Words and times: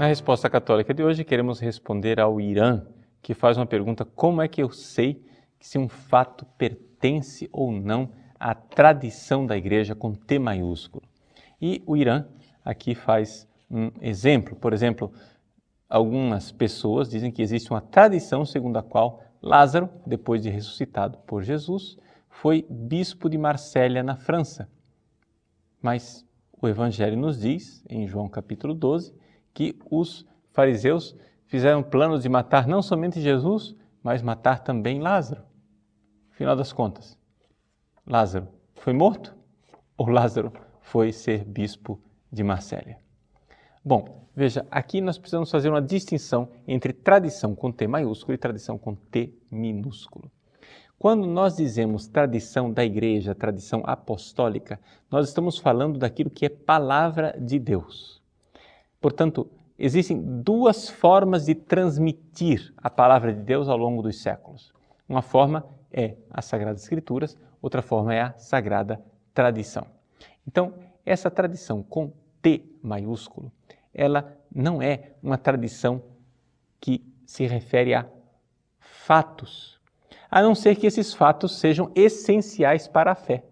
Na 0.00 0.06
resposta 0.06 0.48
católica 0.48 0.94
de 0.94 1.02
hoje, 1.02 1.24
queremos 1.24 1.60
responder 1.60 2.18
ao 2.18 2.40
Irã, 2.40 2.86
que 3.20 3.34
faz 3.34 3.58
uma 3.58 3.66
pergunta: 3.66 4.02
como 4.02 4.40
é 4.40 4.48
que 4.48 4.62
eu 4.62 4.70
sei 4.70 5.22
se 5.60 5.76
um 5.76 5.90
fato 5.90 6.46
pertence 6.56 7.50
ou 7.52 7.70
não 7.70 8.08
à 8.38 8.54
tradição 8.54 9.44
da 9.44 9.58
igreja 9.58 9.94
com 9.94 10.14
T 10.14 10.38
maiúsculo? 10.38 11.04
E 11.60 11.82
o 11.84 11.98
Irã 11.98 12.24
aqui 12.64 12.94
faz 12.94 13.46
um 13.70 13.90
exemplo. 14.00 14.56
Por 14.56 14.72
exemplo, 14.72 15.12
algumas 15.86 16.50
pessoas 16.50 17.10
dizem 17.10 17.30
que 17.30 17.42
existe 17.42 17.70
uma 17.70 17.82
tradição 17.82 18.46
segundo 18.46 18.78
a 18.78 18.82
qual 18.82 19.22
Lázaro, 19.42 19.90
depois 20.06 20.40
de 20.40 20.48
ressuscitado 20.48 21.18
por 21.26 21.42
Jesus, 21.42 21.98
foi 22.30 22.64
bispo 22.70 23.28
de 23.28 23.36
Marsella, 23.36 24.02
na 24.02 24.16
França. 24.16 24.66
Mas 25.82 26.26
o 26.58 26.66
Evangelho 26.66 27.18
nos 27.18 27.38
diz, 27.38 27.84
em 27.86 28.06
João 28.06 28.30
capítulo 28.30 28.72
12, 28.72 29.20
que 29.52 29.78
os 29.90 30.26
fariseus 30.52 31.16
fizeram 31.46 31.82
planos 31.82 32.22
de 32.22 32.28
matar 32.28 32.66
não 32.66 32.80
somente 32.80 33.20
Jesus, 33.20 33.74
mas 34.02 34.22
matar 34.22 34.60
também 34.60 35.00
Lázaro. 35.00 35.42
Final 36.30 36.56
das 36.56 36.72
contas, 36.72 37.18
Lázaro 38.06 38.48
foi 38.76 38.92
morto 38.92 39.36
ou 39.96 40.08
Lázaro 40.08 40.52
foi 40.80 41.12
ser 41.12 41.44
bispo 41.44 42.00
de 42.32 42.42
Marsella? 42.42 42.96
Bom, 43.84 44.26
veja, 44.34 44.66
aqui 44.70 45.00
nós 45.00 45.18
precisamos 45.18 45.50
fazer 45.50 45.68
uma 45.68 45.82
distinção 45.82 46.50
entre 46.66 46.92
tradição 46.92 47.54
com 47.54 47.70
T 47.72 47.86
maiúsculo 47.86 48.34
e 48.34 48.38
tradição 48.38 48.78
com 48.78 48.94
T 48.94 49.34
minúsculo. 49.50 50.30
Quando 50.98 51.26
nós 51.26 51.56
dizemos 51.56 52.06
tradição 52.06 52.70
da 52.70 52.84
igreja, 52.84 53.34
tradição 53.34 53.82
apostólica, 53.86 54.78
nós 55.10 55.28
estamos 55.28 55.58
falando 55.58 55.98
daquilo 55.98 56.28
que 56.28 56.44
é 56.44 56.50
palavra 56.50 57.34
de 57.40 57.58
Deus. 57.58 58.19
Portanto, 59.00 59.50
existem 59.78 60.20
duas 60.42 60.88
formas 60.88 61.46
de 61.46 61.54
transmitir 61.54 62.72
a 62.76 62.90
palavra 62.90 63.32
de 63.32 63.40
Deus 63.40 63.68
ao 63.68 63.76
longo 63.76 64.02
dos 64.02 64.20
séculos. 64.20 64.72
Uma 65.08 65.22
forma 65.22 65.66
é 65.90 66.16
as 66.30 66.44
Sagradas 66.44 66.82
Escrituras, 66.82 67.36
outra 67.62 67.82
forma 67.82 68.14
é 68.14 68.20
a 68.20 68.32
Sagrada 68.36 69.02
Tradição. 69.32 69.86
Então, 70.46 70.74
essa 71.04 71.30
tradição 71.30 71.82
com 71.82 72.12
T 72.42 72.64
maiúsculo, 72.82 73.50
ela 73.92 74.36
não 74.54 74.82
é 74.82 75.12
uma 75.22 75.38
tradição 75.38 76.02
que 76.80 77.04
se 77.24 77.46
refere 77.46 77.94
a 77.94 78.06
fatos, 78.78 79.80
a 80.30 80.42
não 80.42 80.54
ser 80.54 80.76
que 80.76 80.86
esses 80.86 81.14
fatos 81.14 81.58
sejam 81.58 81.90
essenciais 81.94 82.86
para 82.86 83.12
a 83.12 83.14
fé. 83.14 83.44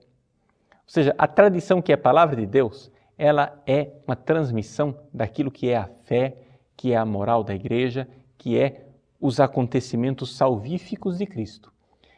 Ou 0.70 0.78
seja, 0.86 1.14
a 1.19 1.26
tradição 1.26 1.82
que 1.82 1.92
é 1.92 1.94
a 1.94 1.98
palavra 1.98 2.36
de 2.36 2.46
Deus, 2.46 2.91
ela 3.19 3.61
é 3.66 3.91
uma 4.06 4.14
transmissão 4.14 4.97
daquilo 5.12 5.50
que 5.50 5.69
é 5.69 5.77
a 5.77 5.91
fé, 6.05 6.36
que 6.77 6.92
é 6.92 6.97
a 6.97 7.05
moral 7.05 7.42
da 7.42 7.52
igreja, 7.52 8.08
que 8.38 8.56
é 8.56 8.86
os 9.20 9.41
acontecimentos 9.41 10.36
salvíficos 10.36 11.19
de 11.19 11.27
Cristo. 11.27 11.72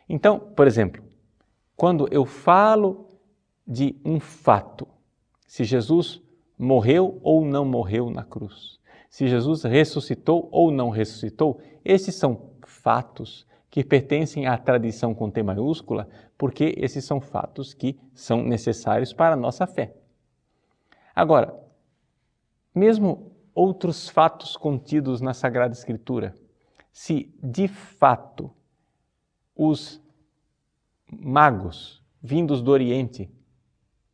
Então, 0.07 0.39
por 0.39 0.67
exemplo, 0.67 1.03
quando 1.75 2.07
eu 2.13 2.27
falo 2.27 3.09
de 3.67 3.97
um 4.05 4.21
fato, 4.21 4.87
se 5.47 5.65
Jesus 5.65 6.21
morreu 6.59 7.19
ou 7.23 7.43
não 7.45 7.65
morreu 7.65 8.11
na 8.11 8.23
cruz, 8.23 8.79
se 9.09 9.27
Jesus 9.27 9.63
ressuscitou 9.65 10.49
ou 10.53 10.71
não 10.71 10.91
ressuscitou, 10.91 11.59
esses 11.83 12.15
são 12.15 12.51
fatos 12.67 13.47
que 13.71 13.83
pertencem 13.83 14.47
à 14.47 14.59
tradição 14.59 15.15
com 15.15 15.31
T 15.31 15.43
maiúscula, 15.43 16.09
porque 16.37 16.75
esses 16.77 17.05
são 17.05 17.21
fatos 17.21 17.73
que 17.73 17.99
são 18.13 18.43
necessários 18.43 19.13
para 19.13 19.35
a 19.35 19.39
nossa 19.39 19.67
fé. 19.67 19.95
Agora, 21.15 21.55
mesmo 22.75 23.33
outros 23.55 24.09
fatos 24.09 24.57
contidos 24.57 25.21
na 25.21 25.35
Sagrada 25.35 25.75
Escritura, 25.75 26.35
se 26.93 27.35
de 27.43 27.69
fato 27.69 28.51
os 29.55 30.01
magos 31.11 32.03
vindos 32.23 32.63
do 32.63 32.71
Oriente 32.71 33.31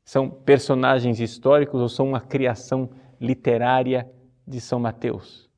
são 0.04 0.30
personagens 0.30 1.20
históricos 1.20 1.80
ou 1.80 1.88
são 1.88 2.08
uma 2.08 2.20
criação 2.20 2.90
literária 3.20 4.08
de 4.46 4.60
São 4.60 4.78
Mateus. 4.78 5.50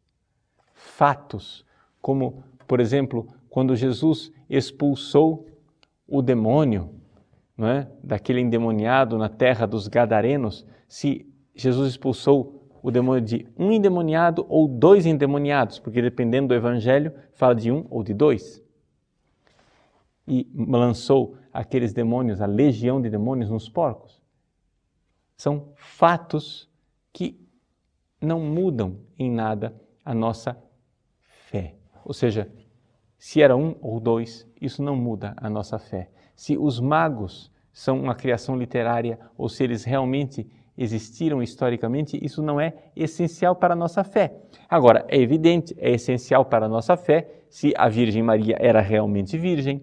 Fatos, 0.72 1.64
como, 2.00 2.42
por 2.66 2.80
exemplo, 2.80 3.28
quando 3.50 3.76
Jesus 3.76 4.32
expulsou 4.48 5.46
o 6.06 6.22
demônio 6.22 6.94
não 7.56 7.68
é, 7.68 7.90
daquele 8.02 8.40
endemoniado 8.40 9.18
na 9.18 9.28
terra 9.28 9.66
dos 9.66 9.88
Gadarenos, 9.88 10.64
se 10.86 11.27
Jesus 11.58 11.90
expulsou 11.90 12.68
o 12.80 12.90
demônio 12.90 13.20
de 13.20 13.46
um 13.58 13.72
endemoniado 13.72 14.46
ou 14.48 14.68
dois 14.68 15.04
endemoniados, 15.04 15.80
porque 15.80 16.00
dependendo 16.00 16.48
do 16.48 16.54
evangelho, 16.54 17.12
fala 17.32 17.54
de 17.54 17.72
um 17.72 17.84
ou 17.90 18.04
de 18.04 18.14
dois. 18.14 18.62
E 20.26 20.48
lançou 20.54 21.36
aqueles 21.52 21.92
demônios, 21.92 22.40
a 22.40 22.46
legião 22.46 23.02
de 23.02 23.10
demônios, 23.10 23.50
nos 23.50 23.68
porcos. 23.68 24.22
São 25.36 25.72
fatos 25.74 26.70
que 27.12 27.44
não 28.20 28.40
mudam 28.40 29.00
em 29.18 29.30
nada 29.30 29.74
a 30.04 30.14
nossa 30.14 30.56
fé. 31.50 31.74
Ou 32.04 32.14
seja, 32.14 32.48
se 33.18 33.42
era 33.42 33.56
um 33.56 33.74
ou 33.80 33.98
dois, 33.98 34.46
isso 34.60 34.80
não 34.80 34.94
muda 34.94 35.34
a 35.36 35.50
nossa 35.50 35.76
fé. 35.76 36.08
Se 36.36 36.56
os 36.56 36.78
magos 36.78 37.50
são 37.72 38.00
uma 38.00 38.14
criação 38.14 38.56
literária 38.56 39.18
ou 39.36 39.48
se 39.48 39.64
eles 39.64 39.82
realmente 39.82 40.48
existiram 40.78 41.42
historicamente, 41.42 42.16
isso 42.24 42.40
não 42.40 42.60
é 42.60 42.72
essencial 42.94 43.56
para 43.56 43.74
a 43.74 43.76
nossa 43.76 44.04
fé. 44.04 44.32
Agora, 44.68 45.04
é 45.08 45.20
evidente, 45.20 45.74
é 45.76 45.90
essencial 45.90 46.44
para 46.44 46.66
a 46.66 46.68
nossa 46.68 46.96
fé 46.96 47.28
se 47.50 47.74
a 47.76 47.88
Virgem 47.88 48.22
Maria 48.22 48.56
era 48.60 48.80
realmente 48.80 49.36
virgem, 49.36 49.82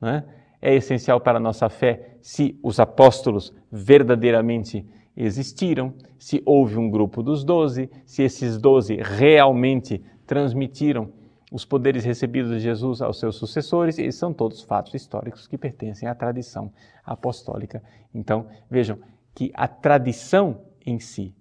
é? 0.00 0.22
é 0.62 0.74
essencial 0.74 1.20
para 1.20 1.38
a 1.38 1.40
nossa 1.40 1.68
fé 1.68 2.16
se 2.22 2.58
os 2.62 2.78
apóstolos 2.78 3.52
verdadeiramente 3.72 4.86
existiram, 5.16 5.92
se 6.18 6.42
houve 6.44 6.76
um 6.76 6.90
grupo 6.90 7.22
dos 7.22 7.42
doze, 7.42 7.90
se 8.04 8.22
esses 8.22 8.58
doze 8.58 8.96
realmente 9.02 10.02
transmitiram 10.26 11.10
os 11.50 11.64
poderes 11.64 12.04
recebidos 12.04 12.50
de 12.50 12.60
Jesus 12.60 13.00
aos 13.00 13.18
seus 13.18 13.36
sucessores, 13.36 13.98
e 13.98 14.10
são 14.12 14.32
todos 14.32 14.62
fatos 14.62 14.94
históricos 14.94 15.46
que 15.46 15.56
pertencem 15.56 16.08
à 16.08 16.14
tradição 16.14 16.72
apostólica. 17.04 17.82
Então, 18.12 18.46
vejam 18.68 18.98
que 19.36 19.52
a 19.52 19.68
tradição 19.68 20.62
em 20.84 20.98
si, 20.98 21.34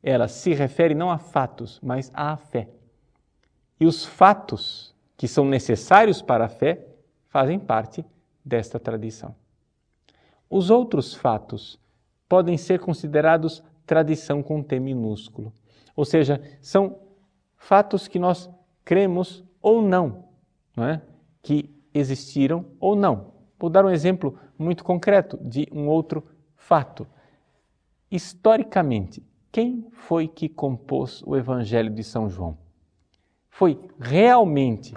ela 0.00 0.28
se 0.28 0.54
refere 0.54 0.94
não 0.94 1.10
a 1.10 1.18
fatos, 1.18 1.80
mas 1.82 2.08
à 2.14 2.36
fé. 2.36 2.68
E 3.80 3.84
os 3.84 4.04
fatos 4.04 4.94
que 5.16 5.26
são 5.26 5.44
necessários 5.44 6.22
para 6.22 6.44
a 6.44 6.48
fé 6.48 6.86
fazem 7.26 7.58
parte 7.58 8.04
desta 8.44 8.78
tradição. 8.78 9.34
Os 10.48 10.70
outros 10.70 11.14
fatos 11.14 11.80
podem 12.28 12.56
ser 12.56 12.78
considerados 12.78 13.60
tradição 13.84 14.40
com 14.40 14.62
T 14.62 14.78
minúsculo, 14.78 15.52
ou 15.96 16.04
seja, 16.04 16.40
são 16.60 16.96
fatos 17.56 18.06
que 18.06 18.20
nós 18.20 18.48
cremos 18.84 19.42
ou 19.60 19.82
não, 19.82 20.26
não 20.76 20.84
é? 20.84 21.02
que 21.42 21.74
existiram 21.92 22.64
ou 22.78 22.94
não. 22.94 23.32
Vou 23.58 23.68
dar 23.68 23.84
um 23.84 23.90
exemplo 23.90 24.38
muito 24.56 24.84
concreto 24.84 25.36
de 25.42 25.66
um 25.72 25.88
outro 25.88 26.24
fato. 26.54 27.04
Historicamente, 28.12 29.26
quem 29.50 29.86
foi 29.90 30.28
que 30.28 30.46
compôs 30.46 31.22
o 31.24 31.34
Evangelho 31.34 31.88
de 31.88 32.04
São 32.04 32.28
João? 32.28 32.58
Foi 33.48 33.80
realmente 33.98 34.94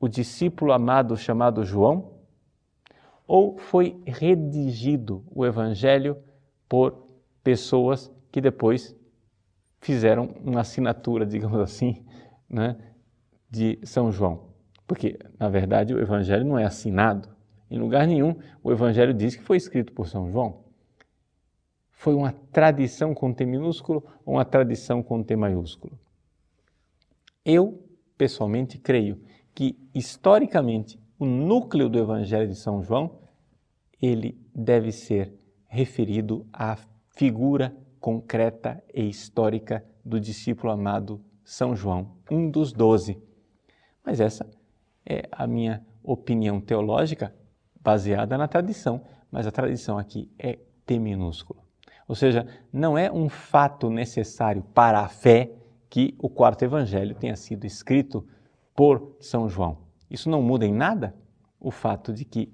o 0.00 0.08
discípulo 0.08 0.72
amado 0.72 1.16
chamado 1.16 1.64
João? 1.64 2.18
Ou 3.24 3.56
foi 3.56 4.02
redigido 4.04 5.24
o 5.30 5.46
Evangelho 5.46 6.18
por 6.68 7.06
pessoas 7.44 8.10
que 8.32 8.40
depois 8.40 8.96
fizeram 9.80 10.34
uma 10.42 10.62
assinatura, 10.62 11.24
digamos 11.24 11.60
assim, 11.60 12.04
né, 12.50 12.76
de 13.48 13.78
São 13.84 14.10
João. 14.10 14.48
Porque, 14.88 15.16
na 15.38 15.48
verdade, 15.48 15.94
o 15.94 16.00
Evangelho 16.00 16.44
não 16.44 16.58
é 16.58 16.64
assinado. 16.64 17.28
Em 17.70 17.78
lugar 17.78 18.08
nenhum, 18.08 18.34
o 18.60 18.72
Evangelho 18.72 19.14
diz 19.14 19.36
que 19.36 19.42
foi 19.44 19.56
escrito 19.56 19.92
por 19.92 20.08
São 20.08 20.28
João. 20.32 20.67
Foi 21.98 22.14
uma 22.14 22.30
tradição 22.30 23.12
com 23.12 23.34
T 23.34 23.44
minúsculo 23.44 24.04
ou 24.24 24.34
uma 24.34 24.44
tradição 24.44 25.02
com 25.02 25.20
T 25.20 25.34
maiúsculo? 25.34 25.98
Eu, 27.44 27.84
pessoalmente, 28.16 28.78
creio 28.78 29.20
que, 29.52 29.76
historicamente, 29.92 30.96
o 31.18 31.26
núcleo 31.26 31.88
do 31.88 31.98
Evangelho 31.98 32.46
de 32.46 32.54
São 32.54 32.84
João, 32.84 33.18
ele 34.00 34.40
deve 34.54 34.92
ser 34.92 35.34
referido 35.66 36.46
à 36.52 36.78
figura 37.16 37.76
concreta 37.98 38.80
e 38.94 39.08
histórica 39.08 39.84
do 40.04 40.20
discípulo 40.20 40.72
amado 40.72 41.20
São 41.44 41.74
João, 41.74 42.12
um 42.30 42.48
dos 42.48 42.72
doze. 42.72 43.20
Mas 44.06 44.20
essa 44.20 44.48
é 45.04 45.28
a 45.32 45.48
minha 45.48 45.84
opinião 46.04 46.60
teológica 46.60 47.34
baseada 47.82 48.38
na 48.38 48.46
tradição, 48.46 49.02
mas 49.32 49.48
a 49.48 49.50
tradição 49.50 49.98
aqui 49.98 50.30
é 50.38 50.60
T 50.86 50.96
minúsculo. 51.00 51.67
Ou 52.08 52.14
seja, 52.14 52.46
não 52.72 52.96
é 52.96 53.12
um 53.12 53.28
fato 53.28 53.90
necessário 53.90 54.62
para 54.74 55.00
a 55.00 55.08
fé 55.08 55.52
que 55.90 56.16
o 56.18 56.28
quarto 56.28 56.64
evangelho 56.64 57.14
tenha 57.14 57.36
sido 57.36 57.66
escrito 57.66 58.26
por 58.74 59.14
São 59.20 59.48
João. 59.48 59.78
Isso 60.10 60.30
não 60.30 60.40
muda 60.40 60.64
em 60.64 60.72
nada 60.72 61.14
o 61.60 61.70
fato 61.70 62.12
de 62.12 62.24
que 62.24 62.50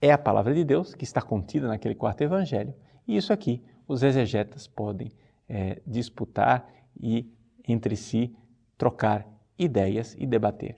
é 0.00 0.12
a 0.12 0.18
palavra 0.18 0.54
de 0.54 0.64
Deus 0.64 0.94
que 0.94 1.04
está 1.04 1.20
contida 1.20 1.66
naquele 1.66 1.94
quarto 1.94 2.22
evangelho. 2.22 2.72
E 3.06 3.16
isso 3.16 3.32
aqui 3.32 3.62
os 3.86 4.02
exegetas 4.02 4.68
podem 4.68 5.10
é, 5.48 5.82
disputar 5.84 6.66
e 7.00 7.28
entre 7.66 7.96
si 7.96 8.34
trocar 8.78 9.26
ideias 9.58 10.16
e 10.18 10.26
debater. 10.26 10.76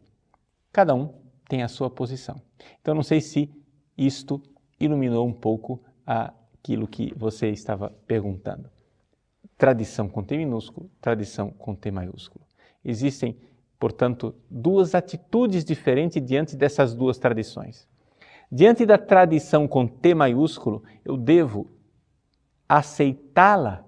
Cada 0.72 0.94
um 0.94 1.14
tem 1.48 1.62
a 1.62 1.69
sua 1.69 1.90
posição. 1.90 2.40
Então, 2.80 2.94
não 2.94 3.02
sei 3.02 3.20
se 3.20 3.50
isto 3.96 4.42
iluminou 4.80 5.26
um 5.26 5.32
pouco 5.32 5.82
aquilo 6.64 6.88
que 6.88 7.12
você 7.14 7.50
estava 7.50 7.90
perguntando. 8.06 8.70
Tradição 9.58 10.08
com 10.08 10.25
T 10.25 10.34
minúsculo, 10.38 10.90
tradição 10.99 11.50
com 11.50 11.75
T 11.75 11.90
maiúsculo. 11.90 12.43
Existem, 12.82 13.37
portanto, 13.78 14.34
duas 14.50 14.94
atitudes 14.94 15.62
diferentes 15.62 16.25
diante 16.25 16.56
dessas 16.56 16.94
duas 16.94 17.19
tradições. 17.19 17.87
Diante 18.50 18.87
da 18.87 18.96
tradição 18.96 19.69
com 19.69 19.87
T 19.87 20.14
maiúsculo, 20.14 20.82
eu 21.05 21.19
devo 21.19 21.70
aceitá-la 22.66 23.84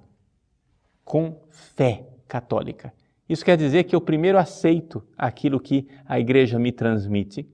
com 1.03 1.41
fé 1.49 2.07
católica. 2.29 2.93
Isso 3.27 3.45
quer 3.45 3.57
dizer 3.57 3.85
que 3.85 3.97
eu 3.97 4.01
primeiro 4.03 4.39
aceito 4.39 5.03
aquilo 5.17 5.59
que 5.59 5.89
a 6.05 6.21
igreja 6.21 6.59
me 6.59 6.71
transmite 6.71 7.49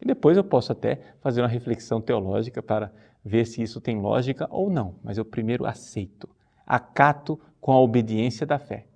e 0.00 0.04
depois 0.04 0.36
eu 0.36 0.42
posso 0.42 0.72
até 0.72 1.00
fazer 1.20 1.40
uma 1.42 1.48
reflexão 1.48 2.00
teológica 2.00 2.60
para 2.60 2.92
ver 3.24 3.46
se 3.46 3.62
isso 3.62 3.80
tem 3.80 4.00
lógica 4.00 4.46
ou 4.50 4.70
não, 4.70 4.94
mas 5.02 5.18
eu 5.18 5.24
primeiro 5.24 5.64
aceito, 5.64 6.28
acato 6.66 7.38
com 7.60 7.72
a 7.72 7.80
obediência 7.80 8.46
da 8.46 8.58
fé. 8.58 8.86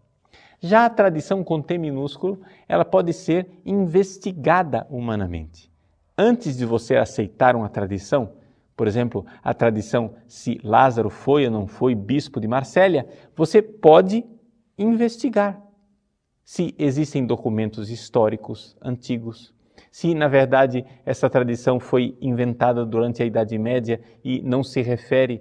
Já 0.61 0.87
a 0.87 0.91
tradição 0.91 1.45
com 1.45 1.61
T 1.61 1.79
minúsculo, 1.79 2.41
ela 2.69 2.85
pode 2.85 3.13
ser 3.13 3.49
investigada 3.65 4.87
humanamente. 4.91 5.71
Antes 6.17 6.57
de 6.57 6.65
você 6.65 6.97
aceitar 6.97 7.55
uma 7.55 7.69
tradição, 7.69 8.33
por 8.77 8.87
exemplo, 8.87 9.25
a 9.43 9.55
tradição 9.55 10.15
se 10.27 10.59
Lázaro 10.65 11.11
foi 11.11 11.45
ou 11.45 11.51
não 11.51 11.67
foi 11.67 11.95
bispo 11.95 12.41
de 12.41 12.49
Marsella, 12.49 13.07
você 13.35 13.61
pode 13.61 14.25
investigar 14.79 15.63
se 16.45 16.75
existem 16.79 17.27
documentos 17.27 17.91
históricos 17.91 18.77
antigos, 18.81 19.53
se 19.97 20.15
na 20.15 20.29
verdade 20.29 20.85
essa 21.07 21.31
tradição 21.31 21.81
foi 21.81 22.19
inventada 22.21 22.85
durante 22.85 23.23
a 23.23 23.25
Idade 23.25 23.57
Média 23.57 23.99
e 24.23 24.43
não 24.43 24.63
se 24.63 24.83
refere 24.83 25.41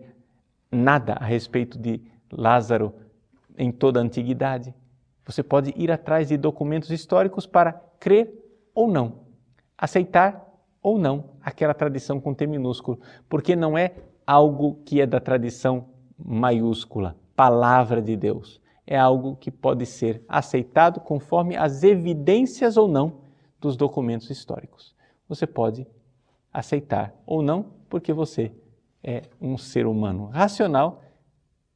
nada 0.71 1.11
a 1.11 1.25
respeito 1.25 1.77
de 1.77 2.01
Lázaro 2.31 2.93
em 3.57 3.69
toda 3.69 3.99
a 3.99 4.03
antiguidade. 4.03 4.73
Você 5.25 5.43
pode 5.43 5.73
ir 5.75 5.91
atrás 5.91 6.29
de 6.29 6.37
documentos 6.37 6.89
históricos 6.89 7.45
para 7.45 7.73
crer 7.99 8.33
ou 8.73 8.87
não, 8.87 9.25
aceitar 9.77 10.49
ou 10.81 10.97
não 10.97 11.31
aquela 11.41 11.73
tradição 11.73 12.21
com 12.21 12.33
T 12.33 12.47
minúsculo, 12.47 12.97
porque 13.27 13.57
não 13.57 13.77
é 13.77 13.91
algo 14.25 14.79
que 14.85 15.01
é 15.01 15.05
da 15.05 15.19
tradição 15.19 15.89
maiúscula, 16.17 17.17
palavra 17.35 18.01
de 18.01 18.15
Deus. 18.15 18.61
É 18.87 18.97
algo 18.97 19.35
que 19.35 19.51
pode 19.51 19.85
ser 19.85 20.23
aceitado 20.29 21.01
conforme 21.01 21.57
as 21.57 21.83
evidências 21.83 22.77
ou 22.77 22.87
não 22.87 23.24
dos 23.59 23.75
documentos 23.75 24.29
históricos. 24.29 24.95
Você 25.27 25.47
pode 25.47 25.87
aceitar 26.53 27.13
ou 27.25 27.41
não, 27.41 27.63
porque 27.89 28.13
você 28.13 28.51
é 29.03 29.23
um 29.39 29.57
ser 29.57 29.85
humano 29.85 30.27
racional, 30.27 31.03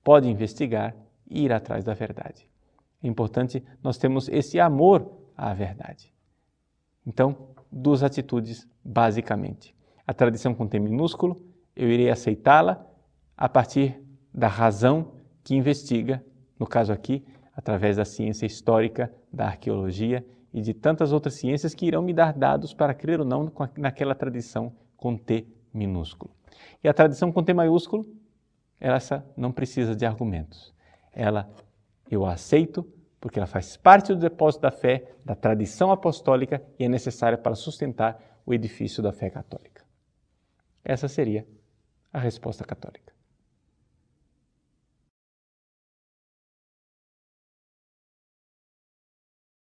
pode 0.03 0.29
investigar 0.29 0.95
e 1.29 1.43
ir 1.43 1.53
atrás 1.53 1.83
da 1.83 1.93
verdade. 1.93 2.49
É 3.03 3.07
importante 3.07 3.63
nós 3.83 3.97
termos 3.97 4.27
esse 4.29 4.59
amor 4.59 5.11
à 5.35 5.53
verdade. 5.53 6.13
Então, 7.05 7.49
duas 7.71 8.03
atitudes 8.03 8.67
basicamente. 8.83 9.75
A 10.05 10.13
tradição 10.13 10.53
com 10.53 10.67
T 10.67 10.79
minúsculo, 10.79 11.39
eu 11.75 11.89
irei 11.89 12.09
aceitá-la 12.09 12.85
a 13.37 13.47
partir 13.47 14.01
da 14.33 14.47
razão 14.47 15.13
que 15.43 15.55
investiga, 15.55 16.23
no 16.57 16.67
caso 16.67 16.91
aqui, 16.91 17.25
através 17.55 17.97
da 17.97 18.05
ciência 18.05 18.45
histórica, 18.45 19.13
da 19.31 19.45
arqueologia 19.45 20.25
e 20.53 20.61
de 20.61 20.73
tantas 20.73 21.11
outras 21.11 21.39
ciências 21.39 21.73
que 21.73 21.85
irão 21.85 22.01
me 22.01 22.13
dar 22.13 22.33
dados 22.33 22.73
para 22.73 22.93
crer 22.93 23.19
ou 23.19 23.25
não 23.25 23.51
naquela 23.77 24.15
tradição 24.15 24.73
com 24.97 25.15
T 25.15 25.45
minúsculo. 25.73 26.31
E 26.83 26.87
a 26.87 26.93
tradição 26.93 27.31
com 27.31 27.43
T 27.43 27.53
maiúsculo, 27.53 28.05
essa 28.79 29.25
não 29.37 29.51
precisa 29.51 29.95
de 29.95 30.05
argumentos. 30.05 30.73
Ela 31.13 31.49
eu 32.09 32.25
a 32.25 32.33
aceito 32.33 32.85
porque 33.19 33.37
ela 33.37 33.45
faz 33.45 33.75
parte 33.75 34.13
do 34.13 34.19
depósito 34.19 34.61
da 34.61 34.71
fé, 34.71 35.11
da 35.25 35.35
tradição 35.35 35.91
apostólica 35.91 36.63
e 36.79 36.85
é 36.85 36.89
necessária 36.89 37.37
para 37.37 37.53
sustentar 37.53 38.19
o 38.45 38.53
edifício 38.53 39.03
da 39.03 39.11
fé 39.11 39.29
católica. 39.29 39.83
Essa 40.83 41.07
seria 41.07 41.45
a 42.11 42.19
resposta 42.19 42.63
católica. 42.63 43.13